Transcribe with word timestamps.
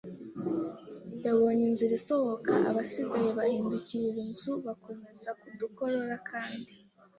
yabonye 1.25 1.63
inzira 1.69 1.93
isohoka, 1.99 2.53
abasigaye 2.69 3.29
bahindukirira 3.37 4.19
inzu 4.27 4.53
bakomeza 4.65 5.29
kudukorora 5.41 6.15
kandi. 6.29 6.73